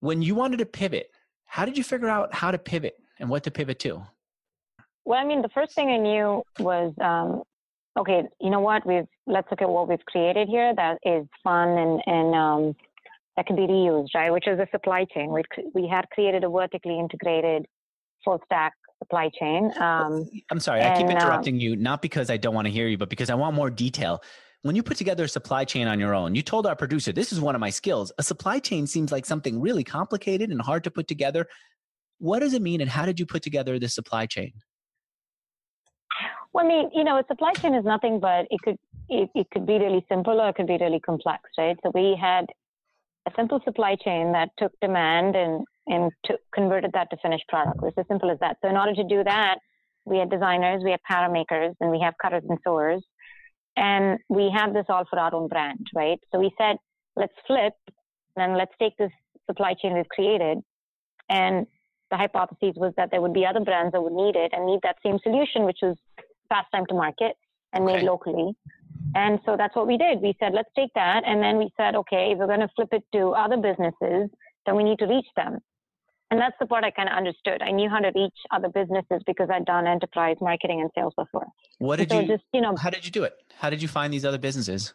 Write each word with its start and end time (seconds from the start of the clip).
when 0.00 0.22
you 0.22 0.34
wanted 0.34 0.58
to 0.58 0.66
pivot, 0.66 1.10
how 1.44 1.64
did 1.64 1.78
you 1.78 1.84
figure 1.84 2.08
out 2.08 2.34
how 2.34 2.50
to 2.50 2.58
pivot 2.58 2.96
and 3.18 3.28
what 3.28 3.44
to 3.44 3.50
pivot 3.50 3.78
to? 3.80 4.02
Well, 5.04 5.18
I 5.18 5.24
mean, 5.24 5.42
the 5.42 5.48
first 5.50 5.74
thing 5.74 5.88
I 5.88 5.96
knew 5.96 6.42
was, 6.58 6.92
um, 7.00 7.42
okay, 7.98 8.22
you 8.40 8.50
know 8.50 8.60
what? 8.60 8.86
We've 8.86 9.06
let's 9.26 9.48
look 9.50 9.62
at 9.62 9.68
what 9.68 9.88
we've 9.88 10.04
created 10.06 10.48
here 10.48 10.74
that 10.74 10.98
is 11.04 11.26
fun 11.42 11.68
and 11.68 12.02
and 12.06 12.34
um, 12.34 12.76
that 13.36 13.46
can 13.46 13.56
be 13.56 13.62
reused, 13.62 14.14
right? 14.14 14.30
Which 14.30 14.46
is 14.46 14.58
a 14.58 14.66
supply 14.70 15.06
chain. 15.12 15.30
We 15.30 15.42
we 15.74 15.88
had 15.88 16.08
created 16.10 16.44
a 16.44 16.48
vertically 16.48 16.98
integrated 16.98 17.66
full 18.24 18.40
stack 18.44 18.72
supply 18.98 19.30
chain. 19.38 19.72
Um, 19.78 20.28
I'm 20.50 20.60
sorry, 20.60 20.80
and, 20.80 20.92
I 20.92 20.96
keep 20.96 21.06
uh, 21.06 21.10
interrupting 21.10 21.54
um, 21.54 21.60
you, 21.60 21.76
not 21.76 22.02
because 22.02 22.30
I 22.30 22.36
don't 22.36 22.54
want 22.54 22.66
to 22.66 22.72
hear 22.72 22.86
you, 22.86 22.98
but 22.98 23.08
because 23.08 23.30
I 23.30 23.34
want 23.34 23.56
more 23.56 23.70
detail. 23.70 24.22
When 24.62 24.76
you 24.76 24.82
put 24.82 24.98
together 24.98 25.24
a 25.24 25.28
supply 25.28 25.64
chain 25.64 25.88
on 25.88 25.98
your 25.98 26.14
own, 26.14 26.34
you 26.34 26.42
told 26.42 26.66
our 26.66 26.76
producer, 26.76 27.12
this 27.12 27.32
is 27.32 27.40
one 27.40 27.54
of 27.54 27.60
my 27.60 27.70
skills. 27.70 28.12
A 28.18 28.22
supply 28.22 28.58
chain 28.58 28.86
seems 28.86 29.10
like 29.10 29.24
something 29.24 29.58
really 29.58 29.84
complicated 29.84 30.50
and 30.50 30.60
hard 30.60 30.84
to 30.84 30.90
put 30.90 31.08
together. 31.08 31.46
What 32.18 32.40
does 32.40 32.52
it 32.52 32.60
mean, 32.60 32.82
and 32.82 32.90
how 32.90 33.06
did 33.06 33.18
you 33.18 33.24
put 33.24 33.42
together 33.42 33.78
this 33.78 33.94
supply 33.94 34.26
chain? 34.26 34.52
Well, 36.52 36.66
I 36.66 36.68
mean, 36.68 36.90
you 36.94 37.04
know, 37.04 37.16
a 37.16 37.24
supply 37.26 37.52
chain 37.54 37.74
is 37.74 37.84
nothing 37.84 38.20
but 38.20 38.46
it 38.50 38.60
could 38.62 38.76
it, 39.08 39.30
it 39.34 39.46
could 39.50 39.66
be 39.66 39.78
really 39.78 40.04
simple 40.10 40.40
or 40.40 40.50
it 40.50 40.56
could 40.56 40.66
be 40.66 40.76
really 40.78 41.00
complex, 41.00 41.42
right? 41.56 41.76
So 41.82 41.90
we 41.94 42.18
had 42.20 42.44
a 43.26 43.30
simple 43.36 43.60
supply 43.64 43.96
chain 43.96 44.32
that 44.32 44.50
took 44.58 44.72
demand 44.80 45.36
and 45.36 45.64
and 45.86 46.12
to, 46.26 46.36
converted 46.54 46.90
that 46.92 47.08
to 47.10 47.16
finished 47.22 47.44
product. 47.48 47.76
It 47.78 47.82
was 47.82 47.92
as 47.96 48.04
simple 48.08 48.30
as 48.30 48.38
that. 48.40 48.58
So 48.62 48.68
in 48.68 48.76
order 48.76 48.94
to 48.94 49.04
do 49.04 49.24
that, 49.24 49.56
we 50.04 50.18
had 50.18 50.30
designers, 50.30 50.82
we 50.84 50.90
had 50.90 51.00
pattern 51.02 51.32
makers, 51.32 51.74
and 51.80 51.90
we 51.90 52.00
have 52.00 52.14
cutters 52.20 52.42
and 52.48 52.58
sewers, 52.64 53.02
and 53.76 54.18
we 54.28 54.50
have 54.54 54.74
this 54.74 54.86
all 54.88 55.04
for 55.08 55.18
our 55.18 55.34
own 55.34 55.48
brand, 55.48 55.86
right? 55.94 56.18
So 56.32 56.38
we 56.38 56.50
said, 56.58 56.76
let's 57.16 57.34
flip, 57.46 57.74
and 58.36 58.56
let's 58.56 58.72
take 58.78 58.96
this 58.96 59.12
supply 59.46 59.74
chain 59.74 59.94
we've 59.94 60.08
created, 60.08 60.58
and 61.28 61.66
the 62.10 62.16
hypothesis 62.16 62.74
was 62.76 62.92
that 62.96 63.10
there 63.10 63.20
would 63.20 63.32
be 63.32 63.46
other 63.46 63.60
brands 63.60 63.92
that 63.92 64.02
would 64.02 64.12
need 64.12 64.36
it 64.36 64.52
and 64.52 64.66
need 64.66 64.80
that 64.82 64.96
same 65.04 65.18
solution, 65.22 65.64
which 65.64 65.78
was 65.82 65.96
fast 66.48 66.66
time 66.72 66.84
to 66.86 66.94
market 66.94 67.36
and 67.72 67.84
made 67.84 68.02
locally. 68.02 68.52
And 69.14 69.38
so 69.46 69.56
that's 69.56 69.74
what 69.76 69.86
we 69.86 69.96
did. 69.96 70.20
We 70.20 70.36
said, 70.40 70.52
let's 70.52 70.68
take 70.74 70.90
that. 70.94 71.22
And 71.24 71.42
then 71.42 71.56
we 71.56 71.70
said, 71.76 71.94
okay, 71.94 72.32
if 72.32 72.38
we're 72.38 72.46
going 72.46 72.60
to 72.60 72.68
flip 72.74 72.88
it 72.92 73.04
to 73.12 73.30
other 73.30 73.56
businesses, 73.56 74.28
then 74.66 74.76
we 74.76 74.82
need 74.82 74.98
to 74.98 75.06
reach 75.06 75.26
them. 75.36 75.58
And 76.30 76.40
that's 76.40 76.54
the 76.60 76.66
part 76.66 76.84
I 76.84 76.90
kind 76.92 77.08
of 77.08 77.16
understood. 77.16 77.60
I 77.60 77.72
knew 77.72 77.90
how 77.90 77.98
to 77.98 78.12
reach 78.14 78.34
other 78.52 78.68
businesses 78.68 79.20
because 79.26 79.48
I'd 79.52 79.64
done 79.64 79.86
enterprise 79.86 80.36
marketing 80.40 80.80
and 80.80 80.90
sales 80.94 81.12
before. 81.16 81.46
What 81.78 81.96
did 81.96 82.10
so 82.10 82.20
you, 82.20 82.28
just, 82.28 82.44
you 82.52 82.60
know, 82.60 82.76
how 82.76 82.90
did 82.90 83.04
you 83.04 83.10
do 83.10 83.24
it? 83.24 83.34
How 83.58 83.68
did 83.68 83.82
you 83.82 83.88
find 83.88 84.12
these 84.12 84.24
other 84.24 84.38
businesses? 84.38 84.94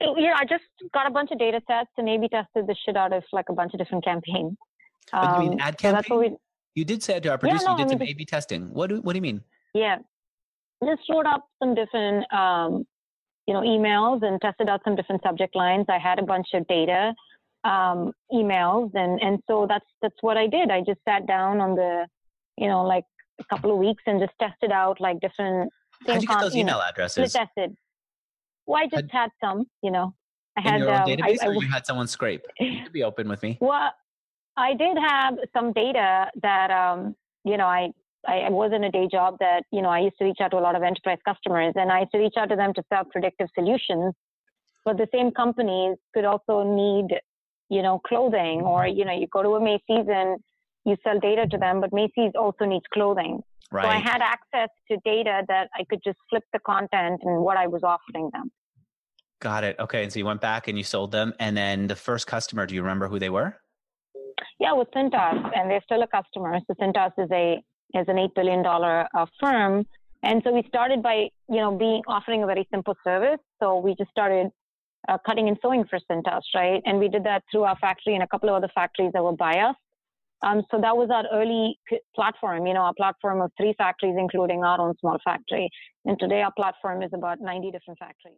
Yeah, 0.00 0.34
I 0.36 0.44
just 0.44 0.64
got 0.92 1.06
a 1.06 1.10
bunch 1.10 1.30
of 1.32 1.38
data 1.38 1.60
sets 1.66 1.90
and 1.96 2.04
maybe 2.04 2.28
tested 2.28 2.66
the 2.66 2.76
shit 2.84 2.96
out 2.96 3.12
of 3.12 3.24
like 3.32 3.46
a 3.48 3.52
bunch 3.54 3.72
of 3.72 3.78
different 3.78 4.04
campaigns. 4.04 4.56
Um, 5.12 5.42
you 5.42 5.50
mean 5.50 5.60
um, 5.60 5.66
ad 5.66 5.78
campaign? 5.78 6.04
So 6.06 6.18
we, 6.18 6.36
you 6.74 6.84
did 6.84 7.02
say 7.02 7.18
to 7.18 7.30
our 7.30 7.38
producer 7.38 7.64
yeah, 7.64 7.72
no, 7.72 7.78
you 7.78 7.84
did 7.84 7.96
I 7.96 7.98
mean, 7.98 8.08
some 8.08 8.14
A/B 8.14 8.24
testing. 8.26 8.74
What 8.74 8.90
do 8.90 9.00
What 9.00 9.14
do 9.14 9.16
you 9.16 9.22
mean? 9.22 9.42
Yeah, 9.74 9.96
just 10.84 11.02
wrote 11.08 11.26
up 11.26 11.48
some 11.58 11.74
different, 11.74 12.32
um, 12.32 12.86
you 13.46 13.54
know, 13.54 13.62
emails 13.62 14.22
and 14.22 14.40
tested 14.40 14.68
out 14.68 14.82
some 14.84 14.94
different 14.94 15.22
subject 15.22 15.56
lines. 15.56 15.86
I 15.88 15.98
had 15.98 16.18
a 16.18 16.22
bunch 16.22 16.48
of 16.54 16.66
data 16.68 17.14
um, 17.64 18.12
emails, 18.32 18.90
and 18.94 19.20
and 19.20 19.38
so 19.46 19.66
that's 19.68 19.86
that's 20.02 20.16
what 20.20 20.36
I 20.36 20.46
did. 20.46 20.70
I 20.70 20.80
just 20.80 21.00
sat 21.08 21.26
down 21.26 21.60
on 21.60 21.74
the, 21.74 22.06
you 22.56 22.68
know, 22.68 22.84
like 22.84 23.04
a 23.40 23.44
couple 23.44 23.72
of 23.72 23.78
weeks 23.78 24.02
and 24.06 24.20
just 24.20 24.32
tested 24.40 24.72
out 24.72 25.00
like 25.00 25.20
different. 25.20 25.70
How'd 26.06 26.22
you 26.22 26.28
get 26.28 26.40
those 26.40 26.56
email 26.56 26.78
know, 26.78 26.82
addresses? 26.88 27.32
Tested. 27.32 27.74
Well, 28.66 28.82
I 28.82 28.86
just 28.86 29.10
had, 29.10 29.10
had 29.10 29.30
some, 29.42 29.64
you 29.82 29.90
know. 29.90 30.14
I 30.56 30.60
had, 30.60 30.74
in 30.74 30.80
your 30.80 30.90
own 30.90 31.02
um, 31.02 31.08
database, 31.08 31.38
I, 31.42 31.46
or 31.46 31.52
I, 31.52 31.54
you 31.54 31.68
had 31.68 31.86
someone 31.86 32.06
scrape? 32.06 32.44
You 32.60 32.82
could 32.82 32.92
be 32.92 33.02
open 33.02 33.28
with 33.28 33.42
me. 33.42 33.58
Well, 33.60 33.92
I 34.56 34.74
did 34.74 34.98
have 34.98 35.34
some 35.56 35.72
data 35.72 36.30
that, 36.42 36.70
um, 36.70 37.14
you 37.44 37.56
know, 37.56 37.66
I, 37.66 37.90
I 38.26 38.50
was 38.50 38.72
in 38.74 38.84
a 38.84 38.90
day 38.90 39.08
job 39.10 39.36
that, 39.38 39.62
you 39.70 39.80
know, 39.80 39.88
I 39.88 40.00
used 40.00 40.18
to 40.18 40.24
reach 40.24 40.38
out 40.40 40.50
to 40.50 40.58
a 40.58 40.60
lot 40.60 40.74
of 40.74 40.82
enterprise 40.82 41.18
customers 41.24 41.74
and 41.76 41.92
I 41.92 42.00
used 42.00 42.12
to 42.12 42.18
reach 42.18 42.34
out 42.36 42.48
to 42.50 42.56
them 42.56 42.74
to 42.74 42.82
sell 42.92 43.04
predictive 43.04 43.48
solutions. 43.54 44.14
But 44.84 44.96
the 44.96 45.06
same 45.12 45.30
companies 45.30 45.96
could 46.14 46.24
also 46.24 46.62
need, 46.62 47.18
you 47.68 47.82
know, 47.82 48.00
clothing 48.06 48.62
or, 48.62 48.86
you 48.86 49.04
know, 49.04 49.12
you 49.12 49.26
go 49.32 49.42
to 49.42 49.50
a 49.50 49.60
Macy's 49.60 50.06
and 50.08 50.40
you 50.84 50.96
sell 51.04 51.18
data 51.20 51.46
to 51.46 51.58
them, 51.58 51.80
but 51.80 51.92
Macy's 51.92 52.32
also 52.38 52.64
needs 52.64 52.84
clothing. 52.92 53.42
Right. 53.70 53.84
So 53.84 53.88
I 53.90 53.98
had 53.98 54.22
access 54.22 54.70
to 54.90 54.96
data 55.04 55.42
that 55.48 55.68
I 55.74 55.84
could 55.90 56.00
just 56.02 56.18
flip 56.30 56.44
the 56.52 56.58
content 56.60 57.20
and 57.22 57.42
what 57.42 57.56
I 57.56 57.66
was 57.66 57.82
offering 57.82 58.30
them. 58.32 58.50
Got 59.40 59.64
it. 59.64 59.76
Okay. 59.78 60.02
And 60.02 60.12
so 60.12 60.18
you 60.18 60.24
went 60.24 60.40
back 60.40 60.68
and 60.68 60.78
you 60.78 60.84
sold 60.84 61.12
them. 61.12 61.34
And 61.38 61.56
then 61.56 61.86
the 61.86 61.96
first 61.96 62.26
customer, 62.26 62.66
do 62.66 62.74
you 62.74 62.82
remember 62.82 63.08
who 63.08 63.18
they 63.18 63.30
were? 63.30 63.56
Yeah, 64.58 64.72
with 64.72 64.88
Cintas, 64.90 65.50
and 65.54 65.70
they're 65.70 65.82
still 65.84 66.02
a 66.02 66.06
customer. 66.06 66.58
So 66.66 66.74
Cintas 66.74 67.12
is 67.18 67.30
a 67.30 67.62
is 67.94 68.04
an 68.08 68.18
eight 68.18 68.34
billion 68.34 68.62
dollar 68.62 69.06
uh, 69.16 69.26
firm, 69.40 69.86
and 70.22 70.42
so 70.44 70.52
we 70.52 70.62
started 70.68 71.02
by 71.02 71.28
you 71.48 71.56
know 71.56 71.76
being 71.76 72.02
offering 72.06 72.42
a 72.42 72.46
very 72.46 72.66
simple 72.70 72.94
service. 73.04 73.40
So 73.60 73.78
we 73.78 73.94
just 73.96 74.10
started 74.10 74.48
uh, 75.08 75.18
cutting 75.26 75.48
and 75.48 75.56
sewing 75.62 75.84
for 75.88 75.98
Cintas, 76.10 76.42
right? 76.54 76.82
And 76.84 76.98
we 76.98 77.08
did 77.08 77.24
that 77.24 77.42
through 77.50 77.64
our 77.64 77.76
factory 77.78 78.14
and 78.14 78.22
a 78.22 78.28
couple 78.28 78.48
of 78.48 78.54
other 78.54 78.70
factories 78.74 79.10
that 79.14 79.24
were 79.24 79.36
by 79.36 79.58
us. 79.58 79.76
Um, 80.42 80.62
so 80.70 80.80
that 80.80 80.96
was 80.96 81.10
our 81.10 81.24
early 81.32 81.78
platform, 82.14 82.66
you 82.66 82.74
know, 82.74 82.82
our 82.82 82.94
platform 82.94 83.40
of 83.40 83.50
three 83.56 83.74
factories, 83.76 84.14
including 84.16 84.62
our 84.62 84.80
own 84.80 84.94
small 85.00 85.18
factory. 85.24 85.68
And 86.04 86.18
today 86.18 86.42
our 86.42 86.52
platform 86.56 87.02
is 87.02 87.10
about 87.12 87.40
90 87.40 87.72
different 87.72 87.98
factories. 87.98 88.36